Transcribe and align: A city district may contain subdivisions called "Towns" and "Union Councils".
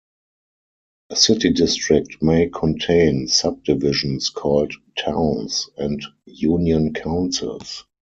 A 1.11 1.15
city 1.15 1.51
district 1.53 2.23
may 2.23 2.49
contain 2.49 3.27
subdivisions 3.27 4.29
called 4.31 4.73
"Towns" 4.97 5.69
and 5.77 6.03
"Union 6.25 6.91
Councils". 6.91 7.83